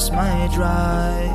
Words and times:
lost 0.00 0.12
my 0.12 0.48
drive. 0.54 1.30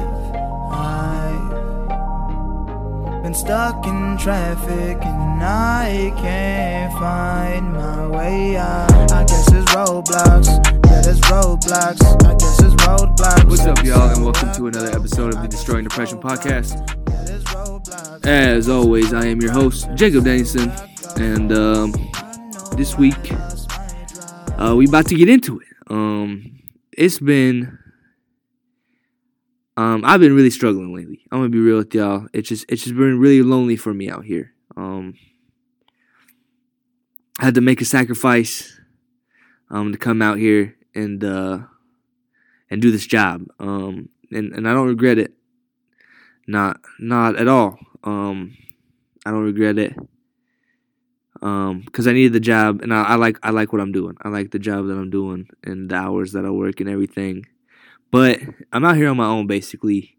I've 3.14 3.22
been 3.22 3.36
stuck 3.36 3.86
in 3.86 4.18
traffic 4.18 4.98
and 5.06 5.44
I 5.44 6.12
can't 6.18 6.92
find 6.94 7.74
my 7.74 8.08
way 8.08 8.58
out. 8.58 9.12
I 9.12 9.24
guess 9.26 9.52
it's 9.52 9.72
roadblocks. 9.72 10.48
Yeah, 10.88 11.02
there's 11.02 11.22
roadblocks. 11.22 12.02
I 12.26 12.34
guess 12.34 12.60
it's 12.64 12.74
roadblocks. 12.84 13.46
What's 13.48 13.68
up, 13.68 13.84
y'all, 13.84 14.10
and 14.10 14.24
welcome 14.24 14.52
to 14.54 14.66
another 14.66 14.90
episode 14.90 15.36
of 15.36 15.44
the 15.44 15.48
Destroying 15.48 15.84
Depression 15.84 16.20
podcast. 16.20 16.82
As 18.26 18.68
always, 18.68 19.14
I 19.14 19.28
am 19.28 19.42
your 19.42 19.52
host, 19.52 19.90
Jacob 19.94 20.24
Dennison, 20.26 20.72
and 21.18 21.52
um, 21.54 21.94
this 22.76 22.98
week 22.98 23.32
uh, 24.58 24.74
we 24.76 24.88
about 24.88 25.06
to 25.08 25.16
get 25.16 25.30
into 25.30 25.60
it. 25.60 25.68
Um, 25.88 26.62
it's 26.98 27.20
been, 27.20 27.78
um, 29.78 30.04
I've 30.06 30.20
been 30.20 30.36
really 30.36 30.50
struggling 30.50 30.94
lately. 30.96 31.22
I'm 31.32 31.40
gonna 31.40 31.50
be 31.50 31.60
real 31.60 31.78
with 31.78 31.94
y'all. 31.94 32.28
It's 32.34 32.50
just, 32.50 32.66
it's 32.70 32.84
just 32.84 32.96
been 32.96 33.20
really 33.20 33.42
lonely 33.42 33.76
for 33.76 33.94
me 33.94 34.10
out 34.10 34.26
here. 34.26 34.54
Um, 34.78 35.16
I 37.40 37.46
had 37.46 37.56
to 37.56 37.62
make 37.62 37.82
a 37.82 37.86
sacrifice, 37.86 38.80
um, 39.70 39.92
to 39.92 39.98
come 39.98 40.22
out 40.22 40.38
here 40.38 40.76
and 40.94 41.24
uh, 41.24 41.60
and 42.70 42.82
do 42.82 42.92
this 42.92 43.06
job. 43.06 43.46
Um, 43.60 44.10
and 44.32 44.54
and 44.54 44.68
I 44.68 44.74
don't 44.74 44.88
regret 44.88 45.18
it. 45.18 45.34
Not 46.48 46.80
not 47.00 47.36
at 47.36 47.48
all. 47.48 47.78
Um, 48.04 48.56
I 49.26 49.32
don't 49.32 49.44
regret 49.44 49.78
it. 49.78 49.96
Um, 51.42 51.82
because 51.86 52.08
I 52.08 52.14
needed 52.14 52.34
the 52.34 52.40
job, 52.40 52.82
and 52.82 52.94
I, 52.94 53.04
I 53.04 53.16
like 53.16 53.38
I 53.44 53.50
like 53.50 53.74
what 53.74 53.82
I'm 53.82 53.92
doing. 53.92 54.16
I 54.22 54.30
like 54.30 54.52
the 54.52 54.60
job 54.60 54.88
that 54.88 54.94
I'm 54.94 55.10
doing 55.10 55.48
and 55.64 55.90
the 55.90 55.96
hours 55.96 56.32
that 56.32 56.46
I 56.46 56.50
work 56.50 56.80
and 56.80 56.90
everything. 56.90 57.46
But 58.12 58.40
I'm 58.72 58.86
out 58.86 58.96
here 58.96 59.10
on 59.10 59.18
my 59.18 59.26
own 59.28 59.48
basically, 59.48 60.18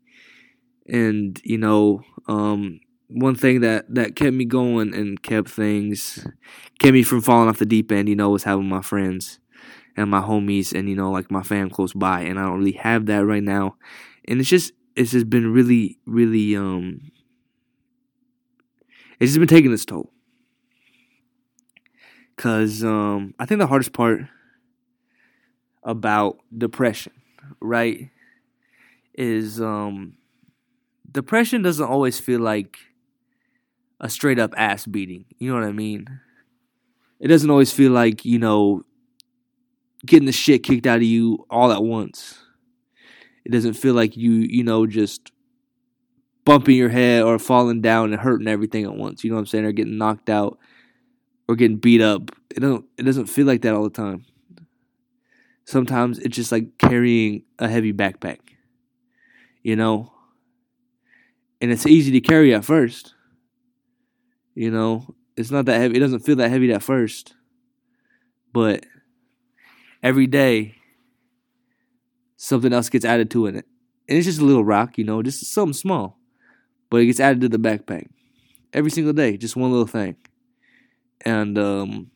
and 0.86 1.40
you 1.44 1.58
know, 1.58 2.02
um, 2.28 2.80
one 3.08 3.34
thing 3.36 3.60
that 3.60 3.92
that 3.94 4.16
kept 4.16 4.34
me 4.34 4.44
going 4.44 4.94
and 4.94 5.22
kept 5.22 5.48
things 5.48 6.26
kept 6.78 6.92
me 6.94 7.02
from 7.02 7.22
falling 7.22 7.48
off 7.48 7.58
the 7.58 7.66
deep 7.66 7.92
end, 7.92 8.08
you 8.08 8.16
know, 8.16 8.30
was 8.30 8.44
having 8.44 8.68
my 8.68 8.82
friends 8.82 9.38
and 9.96 10.10
my 10.10 10.20
homies 10.20 10.78
and 10.78 10.88
you 10.88 10.96
know 10.96 11.10
like 11.10 11.30
my 11.30 11.42
fam 11.42 11.70
close 11.70 11.92
by, 11.92 12.20
and 12.22 12.38
I 12.38 12.44
don't 12.44 12.58
really 12.58 12.72
have 12.72 13.06
that 13.06 13.24
right 13.24 13.42
now, 13.42 13.76
and 14.28 14.40
it's 14.40 14.50
just 14.50 14.72
it's 14.96 15.12
just 15.12 15.30
been 15.30 15.52
really 15.52 15.98
really 16.06 16.56
um 16.56 17.00
it's 19.20 19.30
just 19.32 19.38
been 19.38 19.48
taking 19.48 19.72
its 19.72 19.84
toll. 19.84 20.10
Cause 22.36 22.84
um 22.84 23.34
I 23.38 23.46
think 23.46 23.60
the 23.60 23.66
hardest 23.66 23.92
part 23.92 24.20
about 25.82 26.38
depression, 26.56 27.12
right, 27.60 28.10
is 29.14 29.60
um 29.60 30.16
depression 31.10 31.62
doesn't 31.62 31.86
always 31.86 32.20
feel 32.20 32.40
like 32.40 32.78
a 34.00 34.08
straight 34.08 34.38
up 34.38 34.54
ass 34.56 34.86
beating. 34.86 35.24
You 35.38 35.50
know 35.50 35.60
what 35.60 35.68
I 35.68 35.72
mean? 35.72 36.06
It 37.18 37.28
doesn't 37.28 37.50
always 37.50 37.72
feel 37.72 37.92
like, 37.92 38.24
you 38.24 38.38
know, 38.38 38.84
getting 40.04 40.26
the 40.26 40.32
shit 40.32 40.62
kicked 40.62 40.86
out 40.86 40.98
of 40.98 41.04
you 41.04 41.46
all 41.48 41.72
at 41.72 41.82
once. 41.82 42.38
It 43.44 43.52
doesn't 43.52 43.74
feel 43.74 43.94
like 43.94 44.16
you, 44.16 44.32
you 44.32 44.64
know, 44.64 44.86
just 44.86 45.32
bumping 46.44 46.76
your 46.76 46.88
head 46.88 47.22
or 47.22 47.38
falling 47.38 47.80
down 47.80 48.12
and 48.12 48.20
hurting 48.20 48.48
everything 48.48 48.84
at 48.84 48.94
once. 48.94 49.24
You 49.24 49.30
know 49.30 49.36
what 49.36 49.40
I'm 49.40 49.46
saying? 49.46 49.64
Or 49.64 49.72
getting 49.72 49.98
knocked 49.98 50.28
out 50.28 50.58
or 51.48 51.56
getting 51.56 51.78
beat 51.78 52.02
up. 52.02 52.30
It 52.50 52.60
don't 52.60 52.84
it 52.98 53.04
doesn't 53.04 53.26
feel 53.26 53.46
like 53.46 53.62
that 53.62 53.74
all 53.74 53.84
the 53.84 53.90
time. 53.90 54.24
Sometimes 55.66 56.18
it's 56.20 56.36
just 56.36 56.52
like 56.52 56.78
carrying 56.78 57.42
a 57.58 57.68
heavy 57.68 57.92
backpack. 57.92 58.38
You 59.62 59.76
know? 59.76 60.12
And 61.60 61.70
it's 61.70 61.86
easy 61.86 62.12
to 62.12 62.20
carry 62.20 62.54
at 62.54 62.64
first. 62.64 63.14
You 64.54 64.70
know, 64.70 65.14
it's 65.36 65.50
not 65.50 65.66
that 65.66 65.80
heavy. 65.80 65.96
It 65.96 66.00
doesn't 66.00 66.20
feel 66.20 66.36
that 66.36 66.50
heavy 66.50 66.72
at 66.72 66.82
first. 66.82 67.34
But 68.52 68.86
every 70.02 70.26
day 70.26 70.76
something 72.36 72.72
else 72.72 72.88
gets 72.88 73.04
added 73.04 73.30
to 73.32 73.46
it. 73.46 73.54
And 73.54 73.64
it's 74.18 74.26
just 74.26 74.40
a 74.40 74.44
little 74.44 74.64
rock, 74.64 74.98
you 74.98 75.04
know, 75.04 75.22
just 75.22 75.44
something 75.46 75.72
small. 75.72 76.18
But 76.90 76.98
it 76.98 77.06
gets 77.06 77.20
added 77.20 77.40
to 77.40 77.48
the 77.48 77.58
backpack. 77.58 78.08
Every 78.72 78.90
single 78.90 79.12
day, 79.12 79.36
just 79.36 79.56
one 79.56 79.70
little 79.70 79.86
thing. 79.86 80.16
And 81.22 81.58
um, 81.58 82.10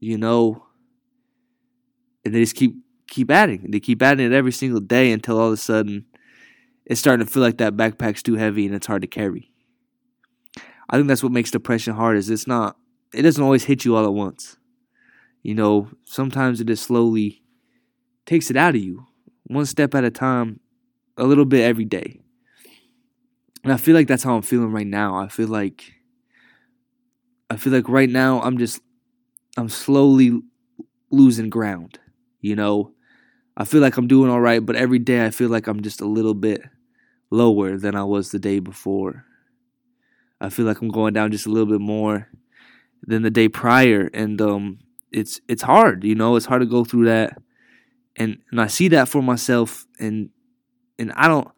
you 0.00 0.18
know, 0.18 0.65
and 2.26 2.34
they 2.34 2.40
just 2.40 2.56
keep 2.56 2.74
keep 3.08 3.30
adding. 3.30 3.70
They 3.70 3.80
keep 3.80 4.02
adding 4.02 4.26
it 4.26 4.32
every 4.32 4.52
single 4.52 4.80
day 4.80 5.12
until 5.12 5.38
all 5.38 5.46
of 5.46 5.52
a 5.52 5.56
sudden 5.56 6.04
it's 6.84 7.00
starting 7.00 7.24
to 7.24 7.32
feel 7.32 7.42
like 7.42 7.58
that 7.58 7.76
backpack's 7.76 8.22
too 8.22 8.34
heavy 8.34 8.66
and 8.66 8.74
it's 8.74 8.86
hard 8.86 9.02
to 9.02 9.08
carry. 9.08 9.50
I 10.90 10.96
think 10.96 11.08
that's 11.08 11.22
what 11.22 11.32
makes 11.32 11.50
depression 11.50 11.94
hard 11.94 12.16
is 12.16 12.28
it's 12.28 12.46
not 12.46 12.76
it 13.14 13.22
doesn't 13.22 13.42
always 13.42 13.64
hit 13.64 13.84
you 13.84 13.96
all 13.96 14.04
at 14.04 14.12
once. 14.12 14.56
You 15.42 15.54
know, 15.54 15.88
sometimes 16.04 16.60
it 16.60 16.66
just 16.66 16.84
slowly 16.84 17.42
takes 18.26 18.50
it 18.50 18.56
out 18.56 18.74
of 18.74 18.82
you, 18.82 19.06
one 19.44 19.66
step 19.66 19.94
at 19.94 20.04
a 20.04 20.10
time, 20.10 20.60
a 21.16 21.24
little 21.24 21.44
bit 21.44 21.62
every 21.62 21.84
day. 21.84 22.20
And 23.62 23.72
I 23.72 23.76
feel 23.76 23.94
like 23.94 24.08
that's 24.08 24.24
how 24.24 24.36
I'm 24.36 24.42
feeling 24.42 24.72
right 24.72 24.86
now. 24.86 25.16
I 25.16 25.28
feel 25.28 25.48
like 25.48 25.94
I 27.48 27.56
feel 27.56 27.72
like 27.72 27.88
right 27.88 28.10
now 28.10 28.40
I'm 28.42 28.58
just 28.58 28.80
I'm 29.56 29.68
slowly 29.68 30.40
losing 31.10 31.48
ground, 31.48 31.98
you 32.40 32.56
know. 32.56 32.92
I 33.56 33.64
feel 33.64 33.80
like 33.80 33.96
I'm 33.96 34.06
doing 34.06 34.30
all 34.30 34.40
right, 34.40 34.64
but 34.64 34.76
every 34.76 34.98
day 34.98 35.24
I 35.24 35.30
feel 35.30 35.48
like 35.48 35.66
I'm 35.66 35.80
just 35.80 36.02
a 36.02 36.06
little 36.06 36.34
bit 36.34 36.62
lower 37.30 37.76
than 37.78 37.94
I 37.94 38.04
was 38.04 38.30
the 38.30 38.38
day 38.38 38.58
before. 38.58 39.24
I 40.40 40.50
feel 40.50 40.66
like 40.66 40.80
I'm 40.80 40.90
going 40.90 41.14
down 41.14 41.30
just 41.32 41.46
a 41.46 41.50
little 41.50 41.66
bit 41.66 41.80
more 41.80 42.28
than 43.02 43.22
the 43.22 43.30
day 43.30 43.48
prior 43.48 44.10
and 44.12 44.40
um 44.40 44.78
it's 45.12 45.40
it's 45.48 45.62
hard, 45.62 46.04
you 46.04 46.14
know, 46.14 46.36
it's 46.36 46.46
hard 46.46 46.60
to 46.60 46.66
go 46.66 46.84
through 46.84 47.06
that. 47.06 47.38
And 48.16 48.38
and 48.50 48.60
I 48.60 48.66
see 48.66 48.88
that 48.88 49.08
for 49.08 49.22
myself 49.22 49.86
and 49.98 50.30
and 50.98 51.12
I 51.12 51.28
don't 51.28 51.48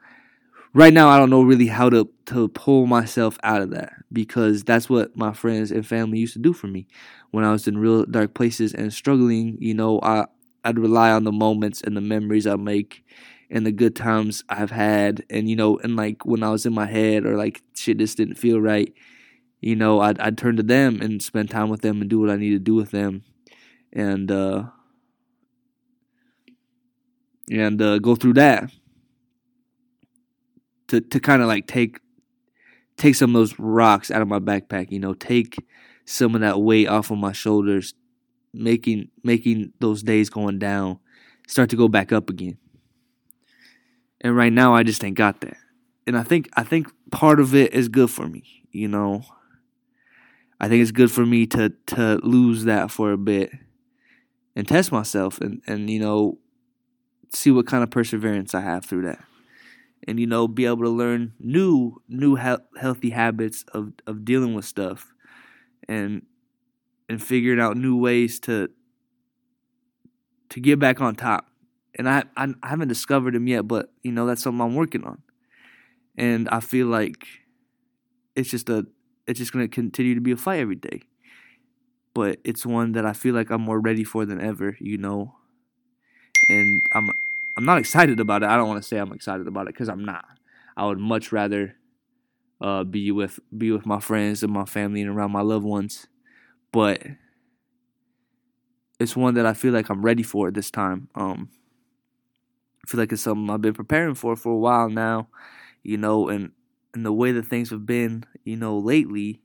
right 0.74 0.92
now 0.92 1.08
I 1.08 1.18
don't 1.18 1.30
know 1.30 1.42
really 1.42 1.66
how 1.66 1.90
to 1.90 2.08
to 2.26 2.48
pull 2.48 2.86
myself 2.86 3.38
out 3.42 3.62
of 3.62 3.70
that 3.70 3.92
because 4.12 4.62
that's 4.64 4.88
what 4.88 5.16
my 5.16 5.32
friends 5.32 5.70
and 5.70 5.86
family 5.86 6.18
used 6.18 6.34
to 6.34 6.38
do 6.38 6.52
for 6.52 6.66
me 6.66 6.86
when 7.30 7.44
I 7.44 7.52
was 7.52 7.66
in 7.66 7.78
real 7.78 8.04
dark 8.04 8.34
places 8.34 8.74
and 8.74 8.92
struggling, 8.92 9.58
you 9.60 9.74
know, 9.74 10.00
I 10.02 10.26
I'd 10.64 10.78
rely 10.78 11.10
on 11.10 11.24
the 11.24 11.32
moments 11.32 11.80
and 11.82 11.96
the 11.96 12.00
memories 12.00 12.46
I 12.46 12.56
make 12.56 13.04
and 13.50 13.64
the 13.64 13.72
good 13.72 13.96
times 13.96 14.44
I've 14.48 14.70
had. 14.70 15.24
And 15.30 15.48
you 15.48 15.56
know 15.56 15.78
and 15.78 15.96
like 15.96 16.24
when 16.26 16.42
I 16.42 16.50
was 16.50 16.66
in 16.66 16.74
my 16.74 16.86
head 16.86 17.24
or 17.26 17.36
like 17.36 17.62
shit 17.74 17.98
just 17.98 18.16
didn't 18.16 18.34
feel 18.36 18.60
right 18.60 18.92
you 19.60 19.76
know 19.76 20.00
I'd 20.00 20.18
I'd 20.20 20.38
turn 20.38 20.56
to 20.56 20.62
them 20.62 21.00
and 21.00 21.22
spend 21.22 21.50
time 21.50 21.68
with 21.68 21.82
them 21.82 22.00
and 22.00 22.10
do 22.10 22.20
what 22.20 22.30
I 22.30 22.36
need 22.36 22.50
to 22.50 22.58
do 22.58 22.74
with 22.74 22.90
them. 22.90 23.24
And 23.92 24.30
uh 24.30 24.64
and 27.50 27.80
uh 27.80 27.98
go 27.98 28.14
through 28.14 28.34
that 28.34 28.70
to 30.88 31.00
to 31.00 31.20
kind 31.20 31.42
of 31.42 31.48
like 31.48 31.66
take 31.66 32.00
take 32.96 33.14
some 33.14 33.34
of 33.34 33.40
those 33.40 33.58
rocks 33.58 34.10
out 34.10 34.22
of 34.22 34.28
my 34.28 34.38
backpack 34.38 34.90
you 34.90 34.98
know 34.98 35.14
take 35.14 35.56
some 36.04 36.34
of 36.34 36.40
that 36.40 36.60
weight 36.60 36.88
off 36.88 37.10
of 37.10 37.18
my 37.18 37.32
shoulders 37.32 37.94
making 38.52 39.08
making 39.22 39.72
those 39.80 40.02
days 40.02 40.30
going 40.30 40.58
down 40.58 40.98
start 41.46 41.70
to 41.70 41.76
go 41.76 41.88
back 41.88 42.12
up 42.12 42.30
again 42.30 42.58
and 44.20 44.36
right 44.36 44.52
now 44.52 44.74
I 44.74 44.82
just 44.82 45.02
ain't 45.04 45.16
got 45.16 45.40
that. 45.40 45.56
And 46.06 46.16
I 46.16 46.22
think 46.22 46.48
I 46.54 46.62
think 46.64 46.88
part 47.10 47.40
of 47.40 47.54
it 47.54 47.74
is 47.74 47.88
good 47.88 48.10
for 48.10 48.26
me, 48.26 48.44
you 48.70 48.88
know. 48.88 49.22
I 50.60 50.68
think 50.68 50.82
it's 50.82 50.90
good 50.92 51.10
for 51.10 51.24
me 51.24 51.46
to 51.46 51.72
to 51.88 52.20
lose 52.22 52.64
that 52.64 52.90
for 52.90 53.12
a 53.12 53.18
bit 53.18 53.52
and 54.56 54.66
test 54.66 54.92
myself 54.92 55.40
and 55.40 55.62
and 55.66 55.88
you 55.90 56.00
know 56.00 56.38
see 57.32 57.50
what 57.50 57.66
kind 57.66 57.82
of 57.82 57.90
perseverance 57.90 58.54
I 58.54 58.60
have 58.60 58.84
through 58.84 59.02
that. 59.02 59.24
And 60.06 60.20
you 60.20 60.26
know 60.26 60.48
be 60.48 60.66
able 60.66 60.84
to 60.84 60.90
learn 60.90 61.34
new 61.40 62.02
new 62.08 62.36
he- 62.36 62.80
healthy 62.80 63.10
habits 63.10 63.64
of 63.74 63.92
of 64.06 64.24
dealing 64.24 64.54
with 64.54 64.64
stuff 64.64 65.12
and 65.88 66.22
and 67.08 67.22
figuring 67.22 67.60
out 67.60 67.76
new 67.76 67.96
ways 67.96 68.38
to 68.40 68.70
to 70.50 70.60
get 70.60 70.78
back 70.78 71.00
on 71.00 71.14
top. 71.14 71.46
And 71.96 72.08
I, 72.08 72.24
I 72.36 72.54
I 72.62 72.68
haven't 72.68 72.88
discovered 72.88 73.34
them 73.34 73.46
yet, 73.46 73.66
but 73.66 73.92
you 74.02 74.12
know 74.12 74.26
that's 74.26 74.42
something 74.42 74.60
I'm 74.60 74.74
working 74.74 75.04
on, 75.04 75.22
and 76.16 76.48
I 76.50 76.60
feel 76.60 76.86
like 76.86 77.26
it's 78.36 78.50
just 78.50 78.68
a 78.68 78.86
it's 79.26 79.38
just 79.38 79.52
gonna 79.52 79.68
continue 79.68 80.14
to 80.14 80.20
be 80.20 80.32
a 80.32 80.36
fight 80.36 80.60
every 80.60 80.76
day, 80.76 81.02
but 82.14 82.38
it's 82.44 82.64
one 82.64 82.92
that 82.92 83.04
I 83.04 83.12
feel 83.12 83.34
like 83.34 83.50
I'm 83.50 83.62
more 83.62 83.80
ready 83.80 84.04
for 84.04 84.24
than 84.24 84.40
ever, 84.40 84.76
you 84.78 84.96
know, 84.98 85.34
and 86.48 86.80
I'm 86.92 87.10
I'm 87.56 87.64
not 87.64 87.78
excited 87.78 88.20
about 88.20 88.44
it. 88.44 88.48
I 88.48 88.56
don't 88.56 88.68
want 88.68 88.80
to 88.80 88.88
say 88.88 88.98
I'm 88.98 89.12
excited 89.12 89.48
about 89.48 89.62
it 89.62 89.74
because 89.74 89.88
I'm 89.88 90.04
not. 90.04 90.24
I 90.76 90.86
would 90.86 90.98
much 90.98 91.32
rather 91.32 91.74
uh, 92.60 92.84
be 92.84 93.10
with 93.10 93.40
be 93.56 93.72
with 93.72 93.84
my 93.84 93.98
friends 93.98 94.44
and 94.44 94.52
my 94.52 94.64
family 94.64 95.02
and 95.02 95.10
around 95.10 95.32
my 95.32 95.40
loved 95.40 95.64
ones, 95.64 96.06
but 96.72 97.02
it's 98.98 99.16
one 99.16 99.34
that 99.34 99.46
I 99.46 99.54
feel 99.54 99.72
like 99.72 99.88
I'm 99.88 100.02
ready 100.02 100.22
for 100.22 100.48
at 100.48 100.54
this 100.54 100.70
time. 100.70 101.08
Um, 101.14 101.50
feel 102.88 103.00
like 103.00 103.12
it's 103.12 103.22
something 103.22 103.50
I've 103.50 103.60
been 103.60 103.74
preparing 103.74 104.14
for 104.14 104.34
for 104.34 104.52
a 104.52 104.58
while 104.58 104.88
now, 104.88 105.28
you 105.82 105.96
know, 105.96 106.28
and 106.28 106.52
and 106.94 107.04
the 107.04 107.12
way 107.12 107.32
that 107.32 107.46
things 107.46 107.70
have 107.70 107.84
been, 107.86 108.24
you 108.44 108.56
know, 108.56 108.78
lately, 108.78 109.42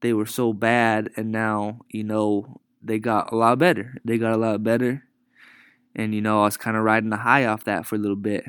they 0.00 0.12
were 0.12 0.26
so 0.26 0.52
bad, 0.52 1.10
and 1.16 1.32
now, 1.32 1.80
you 1.90 2.04
know, 2.04 2.60
they 2.82 2.98
got 2.98 3.32
a 3.32 3.36
lot 3.36 3.58
better. 3.58 3.96
They 4.04 4.16
got 4.16 4.32
a 4.32 4.36
lot 4.36 4.62
better, 4.62 5.04
and 5.94 6.14
you 6.14 6.20
know, 6.20 6.40
I 6.42 6.44
was 6.44 6.56
kind 6.56 6.76
of 6.76 6.84
riding 6.84 7.10
the 7.10 7.16
high 7.16 7.46
off 7.46 7.64
that 7.64 7.86
for 7.86 7.96
a 7.96 7.98
little 7.98 8.16
bit 8.16 8.44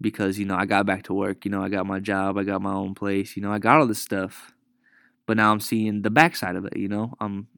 because 0.00 0.38
you 0.38 0.44
know 0.44 0.56
I 0.56 0.66
got 0.66 0.86
back 0.86 1.04
to 1.04 1.14
work. 1.14 1.44
You 1.44 1.50
know, 1.50 1.62
I 1.62 1.68
got 1.68 1.86
my 1.86 2.00
job, 2.00 2.36
I 2.38 2.44
got 2.44 2.62
my 2.62 2.72
own 2.72 2.94
place. 2.94 3.36
You 3.36 3.42
know, 3.42 3.52
I 3.52 3.58
got 3.58 3.80
all 3.80 3.86
this 3.86 3.98
stuff, 4.02 4.52
but 5.26 5.36
now 5.36 5.52
I'm 5.52 5.60
seeing 5.60 6.02
the 6.02 6.10
backside 6.10 6.56
of 6.56 6.64
it. 6.64 6.76
You 6.76 6.88
know, 6.88 7.14
I'm 7.20 7.48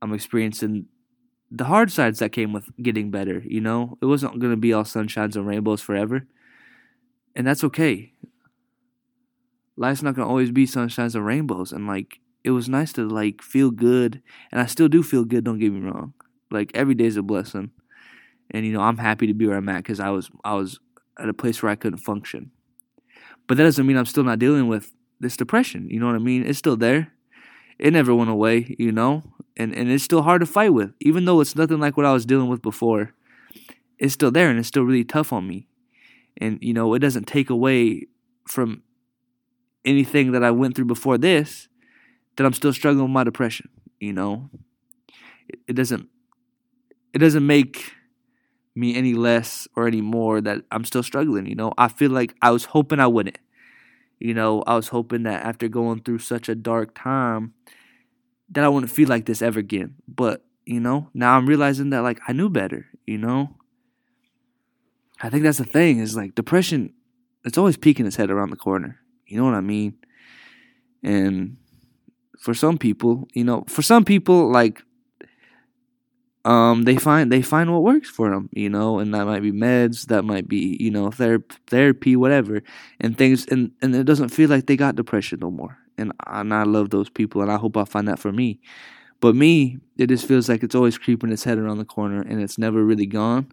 I'm 0.00 0.12
experiencing 0.12 0.86
the 1.50 1.64
hard 1.64 1.90
sides 1.90 2.18
that 2.18 2.32
came 2.32 2.52
with 2.52 2.68
getting 2.82 3.10
better. 3.10 3.42
You 3.46 3.60
know, 3.60 3.98
it 4.00 4.06
wasn't 4.06 4.40
to 4.40 4.56
be 4.56 4.72
all 4.72 4.84
sunshines 4.84 5.36
and 5.36 5.46
rainbows 5.46 5.80
forever, 5.80 6.26
and 7.34 7.46
that's 7.46 7.64
okay. 7.64 8.12
Life's 9.76 10.02
not 10.02 10.16
to 10.16 10.24
always 10.24 10.50
be 10.50 10.66
sunshines 10.66 11.14
and 11.14 11.24
rainbows, 11.24 11.72
and 11.72 11.86
like 11.86 12.20
it 12.44 12.50
was 12.50 12.68
nice 12.68 12.92
to 12.94 13.08
like 13.08 13.42
feel 13.42 13.70
good, 13.70 14.22
and 14.50 14.60
I 14.60 14.66
still 14.66 14.88
do 14.88 15.02
feel 15.02 15.24
good. 15.24 15.44
Don't 15.44 15.58
get 15.58 15.72
me 15.72 15.80
wrong. 15.80 16.14
Like 16.50 16.70
every 16.74 16.94
day 16.94 17.04
is 17.04 17.16
a 17.16 17.22
blessing, 17.22 17.70
and 18.50 18.66
you 18.66 18.72
know 18.72 18.80
I'm 18.80 18.98
happy 18.98 19.26
to 19.26 19.34
be 19.34 19.46
where 19.46 19.56
I'm 19.56 19.68
at 19.68 19.78
because 19.78 20.00
I 20.00 20.10
was 20.10 20.30
I 20.44 20.54
was 20.54 20.78
at 21.18 21.28
a 21.28 21.34
place 21.34 21.62
where 21.62 21.72
I 21.72 21.76
couldn't 21.76 21.98
function. 21.98 22.50
But 23.46 23.56
that 23.56 23.64
doesn't 23.64 23.86
mean 23.86 23.96
I'm 23.96 24.06
still 24.06 24.24
not 24.24 24.38
dealing 24.38 24.68
with 24.68 24.92
this 25.22 25.36
depression. 25.36 25.88
You 25.88 26.00
know 26.00 26.06
what 26.06 26.16
I 26.16 26.18
mean? 26.18 26.44
It's 26.44 26.58
still 26.58 26.76
there. 26.76 27.12
It 27.78 27.92
never 27.92 28.14
went 28.14 28.30
away. 28.30 28.76
You 28.78 28.92
know, 28.92 29.22
and 29.56 29.74
and 29.74 29.90
it's 29.90 30.04
still 30.04 30.22
hard 30.22 30.40
to 30.40 30.46
fight 30.46 30.74
with, 30.74 30.92
even 31.00 31.24
though 31.24 31.40
it's 31.40 31.56
nothing 31.56 31.80
like 31.80 31.96
what 31.96 32.06
I 32.06 32.12
was 32.12 32.26
dealing 32.26 32.48
with 32.48 32.62
before. 32.62 33.14
It's 33.98 34.14
still 34.14 34.30
there, 34.30 34.50
and 34.50 34.58
it's 34.58 34.68
still 34.68 34.82
really 34.82 35.04
tough 35.04 35.32
on 35.32 35.46
me. 35.46 35.68
And 36.36 36.58
you 36.60 36.74
know, 36.74 36.94
it 36.94 36.98
doesn't 36.98 37.26
take 37.26 37.50
away 37.50 38.08
from 38.46 38.82
anything 39.84 40.32
that 40.32 40.44
I 40.44 40.50
went 40.50 40.74
through 40.76 40.86
before 40.86 41.18
this 41.18 41.68
that 42.36 42.44
I'm 42.44 42.52
still 42.52 42.72
struggling 42.72 43.04
with 43.04 43.12
my 43.12 43.24
depression. 43.24 43.68
You 44.00 44.12
know, 44.12 44.50
it, 45.48 45.60
it 45.68 45.72
doesn't 45.74 46.08
it 47.12 47.18
doesn't 47.18 47.46
make 47.46 47.92
me 48.74 48.94
any 48.96 49.14
less 49.14 49.68
or 49.76 49.86
any 49.86 50.00
more 50.00 50.40
that 50.40 50.62
I'm 50.70 50.84
still 50.84 51.02
struggling. 51.02 51.46
You 51.46 51.54
know, 51.54 51.72
I 51.76 51.88
feel 51.88 52.10
like 52.10 52.34
I 52.40 52.50
was 52.50 52.64
hoping 52.64 53.00
I 53.00 53.06
wouldn't. 53.06 53.38
You 54.22 54.34
know, 54.34 54.62
I 54.68 54.76
was 54.76 54.88
hoping 54.88 55.24
that 55.24 55.44
after 55.44 55.66
going 55.66 56.02
through 56.02 56.20
such 56.20 56.48
a 56.48 56.54
dark 56.54 56.94
time 56.94 57.54
that 58.50 58.62
I 58.62 58.68
wouldn't 58.68 58.92
feel 58.92 59.08
like 59.08 59.26
this 59.26 59.42
ever 59.42 59.58
again. 59.58 59.96
But, 60.06 60.44
you 60.64 60.78
know, 60.78 61.08
now 61.12 61.36
I'm 61.36 61.48
realizing 61.48 61.90
that 61.90 62.02
like 62.02 62.20
I 62.28 62.32
knew 62.32 62.48
better, 62.48 62.86
you 63.04 63.18
know? 63.18 63.56
I 65.20 65.28
think 65.28 65.42
that's 65.42 65.58
the 65.58 65.64
thing 65.64 65.98
is 65.98 66.14
like 66.16 66.36
depression 66.36 66.92
it's 67.44 67.58
always 67.58 67.76
peeking 67.76 68.06
its 68.06 68.14
head 68.14 68.30
around 68.30 68.50
the 68.50 68.56
corner. 68.56 69.00
You 69.26 69.38
know 69.38 69.44
what 69.44 69.54
I 69.54 69.60
mean? 69.60 69.94
And 71.02 71.56
for 72.38 72.54
some 72.54 72.78
people, 72.78 73.26
you 73.34 73.42
know, 73.42 73.64
for 73.66 73.82
some 73.82 74.04
people 74.04 74.48
like 74.52 74.84
um 76.44 76.82
they 76.84 76.96
find 76.96 77.30
they 77.30 77.42
find 77.42 77.72
what 77.72 77.82
works 77.84 78.08
for 78.10 78.30
them, 78.30 78.48
you 78.52 78.68
know, 78.68 78.98
and 78.98 79.14
that 79.14 79.26
might 79.26 79.42
be 79.42 79.52
meds, 79.52 80.06
that 80.06 80.24
might 80.24 80.48
be, 80.48 80.76
you 80.80 80.90
know, 80.90 81.10
therapy, 81.10 81.56
therapy 81.68 82.16
whatever. 82.16 82.62
And 83.00 83.16
things 83.16 83.46
and 83.46 83.70
and 83.82 83.94
it 83.94 84.04
doesn't 84.04 84.30
feel 84.30 84.50
like 84.50 84.66
they 84.66 84.76
got 84.76 84.96
depression 84.96 85.40
no 85.40 85.50
more 85.50 85.78
and 85.98 86.12
and 86.26 86.54
I 86.54 86.64
love 86.64 86.90
those 86.90 87.10
people, 87.10 87.42
and 87.42 87.50
I 87.50 87.56
hope 87.56 87.76
I 87.76 87.84
find 87.84 88.08
that 88.08 88.18
for 88.18 88.32
me. 88.32 88.60
But 89.20 89.36
me, 89.36 89.78
it 89.98 90.08
just 90.08 90.26
feels 90.26 90.48
like 90.48 90.62
it's 90.62 90.74
always 90.74 90.98
creeping 90.98 91.32
its 91.32 91.44
head 91.44 91.58
around 91.58 91.78
the 91.78 91.84
corner, 91.84 92.22
and 92.22 92.42
it's 92.42 92.58
never 92.58 92.84
really 92.84 93.06
gone. 93.06 93.52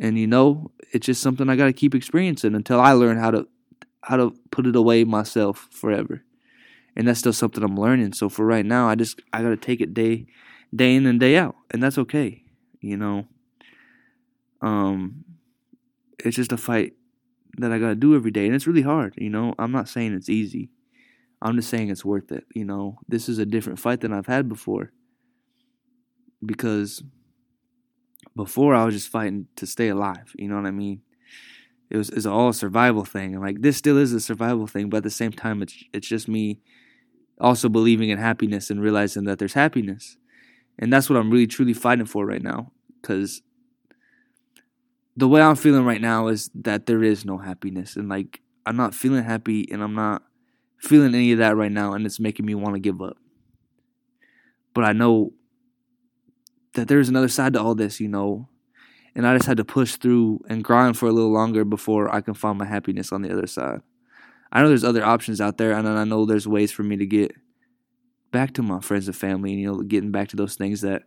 And 0.00 0.18
you 0.18 0.26
know, 0.26 0.70
it's 0.92 1.06
just 1.06 1.22
something 1.22 1.48
I 1.48 1.56
got 1.56 1.66
to 1.66 1.72
keep 1.72 1.94
experiencing 1.94 2.54
until 2.54 2.80
I 2.80 2.92
learn 2.92 3.18
how 3.18 3.30
to 3.32 3.48
how 4.02 4.16
to 4.16 4.34
put 4.50 4.66
it 4.66 4.76
away 4.76 5.04
myself 5.04 5.68
forever. 5.72 6.24
And 6.96 7.08
that's 7.08 7.20
still 7.20 7.32
something 7.32 7.62
I'm 7.64 7.76
learning. 7.76 8.14
So 8.14 8.28
for 8.28 8.44
right 8.46 8.66
now, 8.66 8.88
I 8.88 8.94
just 8.96 9.20
I 9.32 9.42
got 9.42 9.50
to 9.50 9.56
take 9.56 9.80
it 9.80 9.94
day 9.94 10.26
day 10.74 10.94
in 10.94 11.06
and 11.06 11.20
day 11.20 11.36
out, 11.36 11.56
and 11.70 11.82
that's 11.82 11.98
okay. 11.98 12.44
You 12.80 12.96
know, 12.96 13.26
um, 14.60 15.24
it's 16.18 16.36
just 16.36 16.52
a 16.52 16.56
fight 16.56 16.94
that 17.58 17.72
I 17.72 17.78
got 17.78 17.88
to 17.88 17.94
do 17.94 18.14
every 18.14 18.30
day, 18.30 18.46
and 18.46 18.54
it's 18.54 18.66
really 18.66 18.82
hard. 18.82 19.14
You 19.16 19.30
know, 19.30 19.54
I'm 19.58 19.72
not 19.72 19.88
saying 19.88 20.14
it's 20.14 20.28
easy. 20.28 20.70
I'm 21.40 21.56
just 21.56 21.70
saying 21.70 21.90
it's 21.90 22.04
worth 22.04 22.32
it. 22.32 22.44
You 22.54 22.64
know, 22.64 22.98
this 23.08 23.28
is 23.28 23.38
a 23.38 23.46
different 23.46 23.78
fight 23.78 24.00
than 24.00 24.12
I've 24.12 24.26
had 24.26 24.48
before. 24.48 24.92
Because 26.44 27.02
before 28.36 28.74
I 28.74 28.84
was 28.84 28.94
just 28.94 29.08
fighting 29.08 29.48
to 29.56 29.66
stay 29.66 29.88
alive. 29.88 30.32
You 30.36 30.48
know 30.48 30.56
what 30.56 30.66
I 30.66 30.70
mean? 30.70 31.02
It 31.90 31.96
was 31.96 32.10
it's 32.10 32.26
all 32.26 32.50
a 32.50 32.54
survival 32.54 33.04
thing, 33.04 33.34
and 33.34 33.42
like 33.42 33.62
this 33.62 33.76
still 33.76 33.96
is 33.96 34.12
a 34.12 34.20
survival 34.20 34.66
thing. 34.66 34.90
But 34.90 34.98
at 34.98 35.02
the 35.04 35.10
same 35.10 35.32
time, 35.32 35.62
it's 35.62 35.74
it's 35.92 36.06
just 36.06 36.28
me 36.28 36.60
also 37.40 37.68
believing 37.68 38.10
in 38.10 38.18
happiness 38.18 38.70
and 38.70 38.80
realizing 38.80 39.24
that 39.24 39.38
there's 39.38 39.54
happiness, 39.54 40.16
and 40.78 40.92
that's 40.92 41.10
what 41.10 41.18
I'm 41.18 41.30
really 41.30 41.46
truly 41.46 41.74
fighting 41.74 42.06
for 42.06 42.26
right 42.26 42.42
now. 42.42 42.72
Because 43.00 43.42
the 45.16 45.28
way 45.28 45.40
I'm 45.40 45.56
feeling 45.56 45.84
right 45.84 46.00
now 46.00 46.28
is 46.28 46.50
that 46.54 46.86
there 46.86 47.02
is 47.02 47.24
no 47.24 47.38
happiness, 47.38 47.96
and 47.96 48.08
like 48.08 48.40
I'm 48.66 48.76
not 48.76 48.94
feeling 48.94 49.24
happy, 49.24 49.68
and 49.70 49.82
I'm 49.82 49.94
not 49.94 50.22
feeling 50.78 51.14
any 51.14 51.32
of 51.32 51.38
that 51.38 51.56
right 51.56 51.72
now, 51.72 51.92
and 51.92 52.06
it's 52.06 52.20
making 52.20 52.46
me 52.46 52.54
want 52.54 52.74
to 52.74 52.80
give 52.80 53.02
up. 53.02 53.16
But 54.74 54.84
I 54.84 54.92
know 54.92 55.32
that 56.74 56.86
there's 56.86 57.08
another 57.08 57.28
side 57.28 57.54
to 57.54 57.60
all 57.60 57.74
this, 57.74 57.98
you 57.98 58.08
know, 58.08 58.48
and 59.14 59.26
I 59.26 59.34
just 59.34 59.46
had 59.46 59.56
to 59.56 59.64
push 59.64 59.96
through 59.96 60.40
and 60.48 60.62
grind 60.62 60.96
for 60.96 61.08
a 61.08 61.12
little 61.12 61.32
longer 61.32 61.64
before 61.64 62.14
I 62.14 62.20
can 62.20 62.34
find 62.34 62.58
my 62.58 62.66
happiness 62.66 63.10
on 63.10 63.22
the 63.22 63.32
other 63.32 63.46
side. 63.48 63.80
I 64.52 64.62
know 64.62 64.68
there's 64.68 64.84
other 64.84 65.04
options 65.04 65.40
out 65.40 65.58
there, 65.58 65.72
and 65.72 65.88
I 65.88 66.04
know 66.04 66.24
there's 66.24 66.46
ways 66.46 66.70
for 66.70 66.82
me 66.82 66.96
to 66.96 67.06
get 67.06 67.32
back 68.30 68.54
to 68.54 68.62
my 68.62 68.80
friends 68.80 69.06
and 69.06 69.16
family, 69.16 69.52
and 69.52 69.60
you 69.60 69.72
know, 69.72 69.82
getting 69.82 70.10
back 70.10 70.28
to 70.28 70.36
those 70.36 70.54
things 70.54 70.80
that 70.82 71.02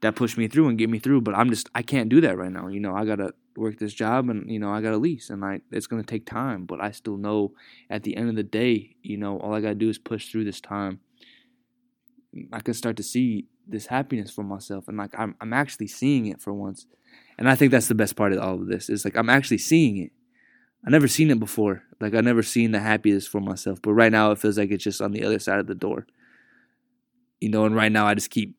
that 0.00 0.14
push 0.14 0.36
me 0.36 0.46
through 0.48 0.68
and 0.68 0.78
get 0.78 0.90
me 0.90 0.98
through. 0.98 1.20
But 1.20 1.34
I'm 1.34 1.50
just 1.50 1.68
I 1.74 1.82
can't 1.82 2.08
do 2.08 2.20
that 2.20 2.36
right 2.36 2.52
now. 2.52 2.68
You 2.68 2.80
know, 2.80 2.94
I 2.94 3.04
gotta 3.04 3.34
work 3.56 3.78
this 3.78 3.92
job 3.92 4.28
and 4.30 4.50
you 4.50 4.58
know 4.58 4.70
I 4.70 4.80
got 4.80 4.94
a 4.94 4.98
lease 4.98 5.30
and 5.30 5.40
like 5.40 5.62
it's 5.70 5.86
gonna 5.86 6.02
take 6.02 6.26
time, 6.26 6.64
but 6.64 6.80
I 6.80 6.90
still 6.92 7.16
know 7.16 7.52
at 7.90 8.02
the 8.02 8.16
end 8.16 8.28
of 8.28 8.36
the 8.36 8.42
day, 8.42 8.96
you 9.02 9.16
know, 9.16 9.38
all 9.38 9.54
I 9.54 9.60
gotta 9.60 9.74
do 9.74 9.88
is 9.88 9.98
push 9.98 10.30
through 10.30 10.44
this 10.44 10.60
time. 10.60 11.00
I 12.52 12.60
can 12.60 12.74
start 12.74 12.96
to 12.98 13.02
see 13.02 13.46
this 13.66 13.86
happiness 13.86 14.30
for 14.30 14.44
myself 14.44 14.88
and 14.88 14.96
like 14.96 15.18
I'm 15.18 15.34
I'm 15.40 15.52
actually 15.52 15.88
seeing 15.88 16.26
it 16.26 16.40
for 16.40 16.52
once. 16.52 16.86
And 17.38 17.48
I 17.48 17.54
think 17.54 17.70
that's 17.70 17.88
the 17.88 17.94
best 17.94 18.16
part 18.16 18.32
of 18.32 18.40
all 18.40 18.54
of 18.54 18.66
this. 18.66 18.88
Is 18.88 19.04
like 19.04 19.16
I'm 19.16 19.30
actually 19.30 19.58
seeing 19.58 19.98
it. 19.98 20.12
I 20.86 20.90
never 20.90 21.08
seen 21.08 21.30
it 21.30 21.40
before. 21.40 21.82
Like 22.00 22.14
I 22.14 22.20
never 22.20 22.42
seen 22.42 22.70
the 22.70 22.80
happiness 22.80 23.26
for 23.26 23.40
myself. 23.40 23.82
But 23.82 23.94
right 23.94 24.12
now 24.12 24.30
it 24.30 24.38
feels 24.38 24.58
like 24.58 24.70
it's 24.70 24.84
just 24.84 25.02
on 25.02 25.12
the 25.12 25.24
other 25.24 25.38
side 25.38 25.58
of 25.58 25.66
the 25.66 25.74
door. 25.74 26.06
You 27.40 27.48
know, 27.48 27.64
and 27.64 27.74
right 27.74 27.92
now 27.92 28.06
I 28.06 28.14
just 28.14 28.30
keep 28.30 28.56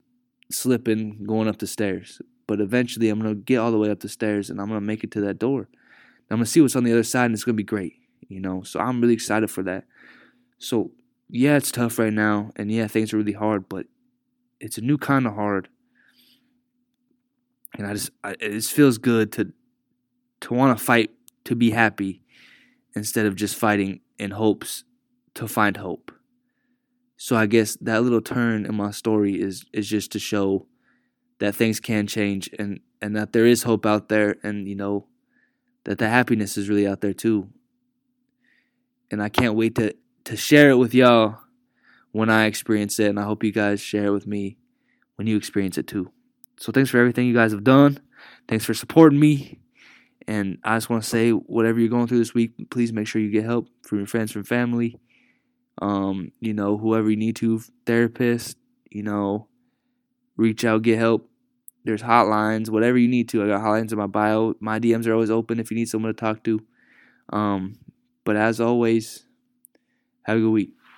slipping 0.52 1.26
going 1.26 1.48
up 1.48 1.60
the 1.60 1.68
stairs. 1.68 2.22
But 2.48 2.62
eventually, 2.62 3.10
I'm 3.10 3.22
gonna 3.22 3.36
get 3.36 3.58
all 3.58 3.72
the 3.72 3.78
way 3.78 3.90
up 3.90 4.00
the 4.00 4.10
stairs 4.10 4.50
and 4.50 4.60
I'm 4.60 4.68
gonna 4.68 4.82
make 4.82 5.04
it 5.04 5.12
to 5.12 5.22
that 5.22 5.40
door. 5.40 5.68
I'm 6.32 6.38
gonna 6.38 6.46
see 6.46 6.62
what's 6.62 6.76
on 6.76 6.84
the 6.84 6.92
other 6.92 7.04
side, 7.04 7.26
and 7.26 7.34
it's 7.34 7.44
gonna 7.44 7.56
be 7.56 7.64
great. 7.64 7.94
You 8.28 8.40
know, 8.40 8.64
so 8.64 8.80
I'm 8.80 9.02
really 9.02 9.14
excited 9.14 9.50
for 9.50 9.64
that. 9.64 9.86
So 10.58 10.92
yeah, 11.30 11.58
it's 11.58 11.72
tough 11.72 12.00
right 12.00 12.14
now, 12.14 12.52
and 12.56 12.72
yeah, 12.72 12.88
things 12.88 13.14
are 13.14 13.18
really 13.18 13.34
hard, 13.34 13.70
but 13.70 13.86
it's 14.60 14.78
a 14.78 14.82
new 14.82 14.98
kind 14.98 15.28
of 15.28 15.36
hard. 15.36 15.70
And 17.78 17.86
I 17.86 17.94
just, 17.94 18.12
I, 18.24 18.32
it 18.32 18.52
just 18.52 18.72
feels 18.72 18.98
good 18.98 19.32
to 19.34 19.54
to 20.42 20.54
want 20.54 20.78
to 20.78 20.84
fight 20.84 21.12
to 21.46 21.56
be 21.56 21.72
happy 21.72 22.24
instead 22.96 23.26
of 23.26 23.36
just 23.36 23.56
fighting 23.56 24.00
in 24.18 24.32
hopes 24.32 24.84
to 25.36 25.48
find 25.48 25.78
hope. 25.78 26.12
So 27.22 27.36
I 27.36 27.48
guess 27.48 27.76
that 27.82 28.02
little 28.02 28.22
turn 28.22 28.66
in 28.66 28.76
my 28.76 28.92
story 28.92 29.42
is 29.42 29.66
is 29.74 29.90
just 29.90 30.14
to 30.14 30.20
show 30.20 30.68
that 31.40 31.54
things 31.54 31.82
can 31.82 32.08
change 32.08 32.50
and 32.58 32.80
and 33.02 33.14
that 33.18 33.34
there 33.34 33.46
is 33.46 33.64
hope 33.64 33.86
out 33.86 34.08
there 34.08 34.38
and 34.42 34.70
you 34.70 34.76
know 34.76 35.06
that 35.84 35.98
the 35.98 36.08
happiness 36.08 36.58
is 36.58 36.70
really 36.70 36.88
out 36.88 37.02
there 37.02 37.14
too. 37.14 37.50
And 39.12 39.22
i 39.22 39.28
can't 39.28 39.56
wait 39.56 39.76
to 39.76 39.94
to 40.24 40.38
share 40.38 40.70
it 40.70 40.78
with 40.78 40.94
y'all 40.94 41.40
when 42.14 42.30
i 42.30 42.46
experience 42.46 42.98
it 43.00 43.10
and 43.10 43.20
i 43.20 43.24
hope 43.24 43.44
you 43.44 43.52
guys 43.52 43.82
share 43.82 44.06
it 44.06 44.12
with 44.12 44.26
me 44.26 44.58
when 45.18 45.28
you 45.28 45.36
experience 45.36 45.78
it 45.78 45.88
too. 45.88 46.14
So 46.58 46.72
thanks 46.72 46.90
for 46.90 47.00
everything 47.00 47.28
you 47.28 47.34
guys 47.34 47.52
have 47.52 47.66
done. 47.66 48.00
Thanks 48.48 48.64
for 48.64 48.74
supporting 48.74 49.20
me. 49.20 49.60
And 50.26 50.58
i 50.64 50.78
just 50.78 50.90
want 50.90 51.04
to 51.04 51.10
say 51.10 51.32
whatever 51.32 51.82
you're 51.82 51.90
going 51.90 52.08
through 52.08 52.20
this 52.20 52.34
week 52.34 52.54
please 52.70 52.94
make 52.94 53.08
sure 53.08 53.22
you 53.22 53.30
get 53.30 53.44
help 53.44 53.68
from 53.82 53.98
your 53.98 54.08
friends 54.08 54.32
from 54.32 54.46
family 54.46 54.96
um 55.82 56.32
you 56.40 56.54
know 56.54 56.78
whoever 56.78 57.10
you 57.10 57.18
need 57.18 57.36
to 57.36 57.60
therapist 57.86 58.58
you 58.90 59.04
know 59.04 59.48
reach 60.38 60.66
out 60.66 60.82
get 60.82 60.98
help 60.98 61.30
there's 61.86 62.02
hotlines, 62.02 62.70
whatever 62.70 62.98
you 62.98 63.08
need 63.08 63.30
to. 63.30 63.44
I 63.44 63.48
got 63.48 63.62
hotlines 63.62 63.92
in 63.92 63.98
my 63.98 64.08
bio. 64.08 64.54
My 64.60 64.80
DMs 64.80 65.08
are 65.08 65.14
always 65.14 65.32
open 65.32 65.60
if 65.60 65.72
you 65.72 65.78
need 65.78 65.90
someone 65.90 66.14
to 66.14 66.20
talk 66.20 66.44
to. 66.44 66.62
Um, 67.32 67.80
but 68.26 68.36
as 68.36 68.60
always, 68.60 69.26
have 70.24 70.38
a 70.38 70.42
good 70.42 70.52
week. 70.52 70.74